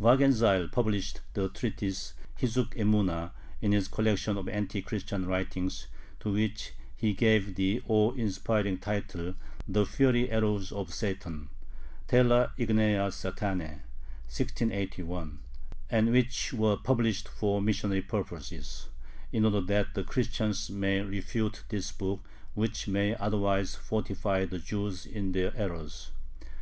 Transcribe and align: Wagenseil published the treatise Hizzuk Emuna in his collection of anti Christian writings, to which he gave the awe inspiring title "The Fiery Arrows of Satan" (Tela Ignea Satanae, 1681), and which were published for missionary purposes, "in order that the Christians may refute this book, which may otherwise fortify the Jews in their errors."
Wagenseil 0.00 0.72
published 0.72 1.20
the 1.34 1.50
treatise 1.50 2.14
Hizzuk 2.40 2.74
Emuna 2.74 3.32
in 3.60 3.72
his 3.72 3.86
collection 3.86 4.38
of 4.38 4.48
anti 4.48 4.80
Christian 4.80 5.26
writings, 5.26 5.88
to 6.20 6.32
which 6.32 6.72
he 6.96 7.12
gave 7.12 7.54
the 7.56 7.82
awe 7.86 8.12
inspiring 8.14 8.78
title 8.78 9.34
"The 9.68 9.84
Fiery 9.84 10.30
Arrows 10.30 10.72
of 10.72 10.94
Satan" 10.94 11.50
(Tela 12.08 12.54
Ignea 12.58 13.12
Satanae, 13.12 13.82
1681), 14.24 15.40
and 15.90 16.12
which 16.12 16.54
were 16.54 16.78
published 16.78 17.28
for 17.28 17.60
missionary 17.60 18.00
purposes, 18.00 18.88
"in 19.32 19.44
order 19.44 19.60
that 19.60 19.92
the 19.92 20.02
Christians 20.02 20.70
may 20.70 21.02
refute 21.02 21.62
this 21.68 21.92
book, 21.92 22.24
which 22.54 22.88
may 22.88 23.14
otherwise 23.16 23.74
fortify 23.74 24.46
the 24.46 24.58
Jews 24.60 25.04
in 25.04 25.32
their 25.32 25.54
errors." 25.54 26.10